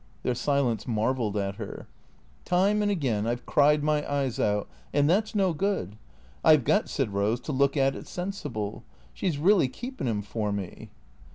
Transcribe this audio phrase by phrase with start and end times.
[0.23, 1.87] Their silence marvelled at her."
[2.43, 5.95] Time and again I 've cried my eyes out, and thai 's no good.
[6.43, 8.83] I 've got," said Rose," to look at it sensible.
[9.13, 10.89] She 's really keepin' 'im for me."